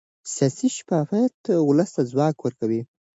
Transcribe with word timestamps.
سیاسي 0.33 0.67
شفافیت 0.75 1.37
ولس 1.67 1.89
ته 1.95 2.01
ځواک 2.11 2.37
ورکوي 2.41 2.81